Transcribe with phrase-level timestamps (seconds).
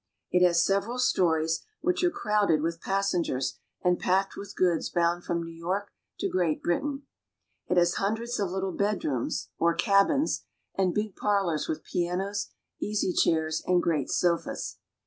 [0.31, 3.53] It has several stories, which are crowded with pas ACROSS THE ATLANTIC TO EUROPE.
[3.53, 7.03] 13 sengers and packed with goods bound from New York to Great Britain.
[7.67, 10.43] It has hundreds of little bedrooms or cabins,
[10.73, 12.47] and big parlors with pianos,
[12.79, 14.79] easy chairs, and great sofas.